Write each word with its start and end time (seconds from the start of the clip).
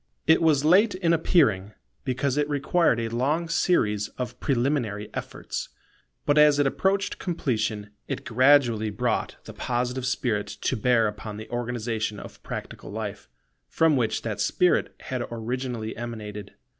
It 0.25 0.41
was 0.41 0.65
late 0.65 0.95
in 0.95 1.13
appearing, 1.13 1.73
because 2.03 2.35
it 2.35 2.49
required 2.49 2.99
a 2.99 3.09
long 3.15 3.47
series 3.47 4.07
of 4.17 4.39
preliminary 4.39 5.11
efforts: 5.13 5.69
but 6.25 6.39
as 6.39 6.57
it 6.57 6.65
approached 6.65 7.19
completion, 7.19 7.91
it 8.07 8.25
gradually 8.25 8.89
brought 8.89 9.37
the 9.43 9.53
Positive 9.53 10.07
spirit 10.07 10.47
to 10.47 10.75
bear 10.75 11.07
upon 11.07 11.37
the 11.37 11.47
organization 11.51 12.19
of 12.19 12.41
practical 12.41 12.89
life, 12.91 13.29
from 13.67 13.95
which 13.95 14.23
that 14.23 14.41
spirit 14.41 14.95
had 15.01 15.27
originally 15.29 15.95
emanated. 15.95 16.55